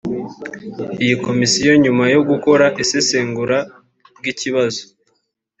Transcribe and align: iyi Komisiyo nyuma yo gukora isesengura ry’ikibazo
iyi 1.03 1.15
Komisiyo 1.25 1.71
nyuma 1.83 2.03
yo 2.13 2.21
gukora 2.29 2.65
isesengura 2.83 3.57
ry’ikibazo 4.17 4.81